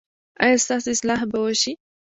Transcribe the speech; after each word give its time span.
ایا 0.43 0.57
ستاسو 0.63 0.87
اصلاح 0.95 1.21
به 1.31 1.39
وشي؟ 1.45 1.71